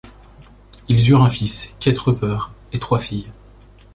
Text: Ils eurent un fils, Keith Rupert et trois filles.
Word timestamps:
Ils 0.87 1.11
eurent 1.11 1.21
un 1.21 1.29
fils, 1.29 1.75
Keith 1.79 1.99
Rupert 1.99 2.49
et 2.73 2.79
trois 2.79 2.97
filles. 2.97 3.29